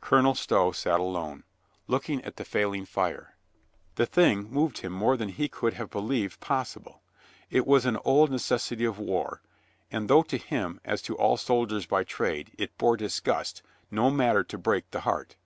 [0.00, 1.44] Colonel Stow sat alone,
[1.86, 3.36] looking at the failing fire.
[3.94, 7.02] The thing moved him more than he could have be lieved possible.
[7.50, 9.42] It was an old necessity of war,
[9.92, 13.62] and, though to him as to all soldiers by trade, it bore disgust,
[13.92, 15.36] no matter to break the heart.